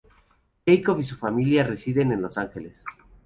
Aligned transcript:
Jakob 0.65 0.97
y 0.99 1.03
su 1.03 1.15
familia 1.15 1.63
residen 1.63 2.11
en 2.11 2.23
Los 2.23 2.35
Ángeles. 2.39 2.83